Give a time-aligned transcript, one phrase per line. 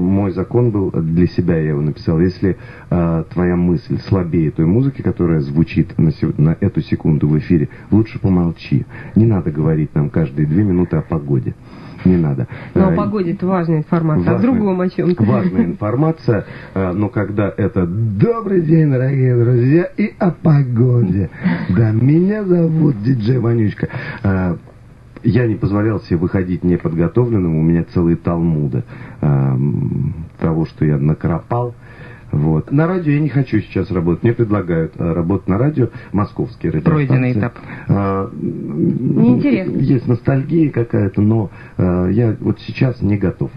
[0.00, 2.20] Мой закон был для себя, я его написал.
[2.20, 2.56] Если
[2.90, 8.18] э, твоя мысль слабее той музыки, которая звучит на, на эту секунду в эфире, лучше
[8.18, 8.86] помолчи.
[9.14, 11.54] Не надо говорить нам каждые две минуты о погоде.
[12.04, 12.46] Не надо.
[12.74, 15.22] Но о э, погоде это важная информация, важная, о другом о чем-то.
[15.24, 16.44] Важная информация,
[16.74, 21.30] э, но когда это «Добрый день, дорогие друзья!» и о погоде.
[21.70, 23.88] Да, меня зовут диджей Вонючка.
[24.22, 24.56] Э,
[25.22, 28.84] я не позволял себе выходить неподготовленным, у меня целые талмуды
[29.20, 29.56] э,
[30.38, 31.74] того, что я накропал.
[32.32, 32.70] Вот.
[32.72, 34.22] На радио я не хочу сейчас работать.
[34.22, 37.06] Мне предлагают э, работать на радио, московские радиостанции.
[37.06, 37.54] Пройденный этап.
[37.88, 39.78] Э, Неинтересно.
[39.78, 43.50] Есть ностальгия какая-то, но э, я вот сейчас не готов.